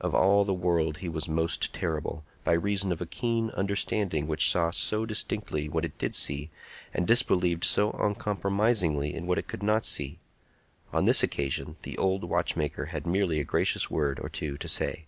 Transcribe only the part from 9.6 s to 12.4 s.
not see. On this occasion the old